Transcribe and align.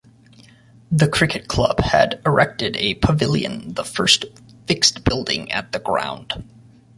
The 0.91 1.07
cricket 1.07 1.47
club 1.47 1.79
had 1.81 2.19
erected 2.25 2.75
a 2.77 2.95
pavilion, 2.95 3.75
the 3.75 3.83
first 3.83 4.25
fixed 4.65 5.03
building 5.03 5.51
at 5.51 5.73
the 5.73 5.79
ground. 5.79 6.43